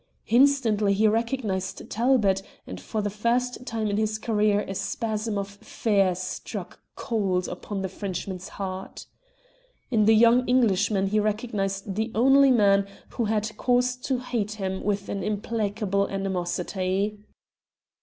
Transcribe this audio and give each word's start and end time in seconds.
Instantly 0.29 0.93
he 0.95 1.07
recognized 1.07 1.87
Talbot, 1.91 2.41
and 2.65 2.81
for 2.81 3.03
the 3.03 3.11
first 3.11 3.67
time 3.67 3.87
in 3.87 3.97
his 3.97 4.17
career 4.17 4.61
a 4.67 4.73
spasm 4.73 5.37
of 5.37 5.47
fear 5.47 6.15
struck 6.15 6.79
cold 6.95 7.47
upon 7.47 7.83
the 7.83 7.87
Frenchman's 7.87 8.47
heart. 8.57 9.05
In 9.91 10.05
the 10.05 10.15
young 10.15 10.49
Englishman 10.49 11.05
he 11.05 11.19
recognized 11.19 11.93
the 11.93 12.11
only 12.15 12.49
man 12.49 12.87
who 13.09 13.25
had 13.25 13.55
cause 13.57 13.95
to 13.97 14.17
hate 14.17 14.53
him 14.53 14.83
with 14.83 15.07
an 15.07 15.21
implacable 15.21 16.09
animosity. 16.09 17.19